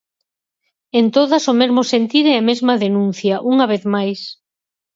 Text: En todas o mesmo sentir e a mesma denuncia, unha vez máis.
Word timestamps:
En 0.99 1.05
todas 1.15 1.43
o 1.51 1.53
mesmo 1.61 1.81
sentir 1.93 2.25
e 2.31 2.33
a 2.37 2.45
mesma 2.49 2.73
denuncia, 2.85 3.35
unha 3.53 3.65
vez 3.71 3.83
máis. 3.95 4.19